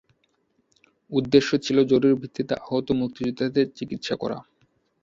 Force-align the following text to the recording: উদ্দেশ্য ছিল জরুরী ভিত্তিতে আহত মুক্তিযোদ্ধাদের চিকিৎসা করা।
উদ্দেশ্য 1.11 1.49
ছিল 1.65 1.77
জরুরী 1.83 2.15
ভিত্তিতে 2.21 2.53
আহত 2.61 2.87
মুক্তিযোদ্ধাদের 3.01 3.67
চিকিৎসা 3.77 4.15
করা। 4.15 4.37